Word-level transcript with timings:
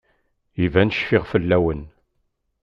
Iban 0.65 0.89
cfiɣ 0.93 1.23
fell-awen. 1.31 1.81